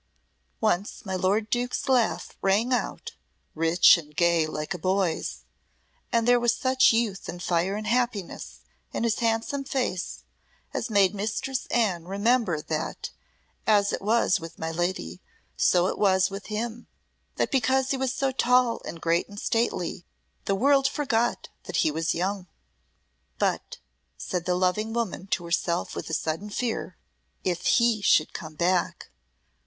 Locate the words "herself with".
25.45-26.09